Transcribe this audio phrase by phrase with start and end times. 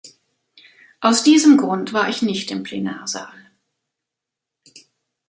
[0.99, 3.51] Aus diesem Grund war ich nicht im Plenarsaal.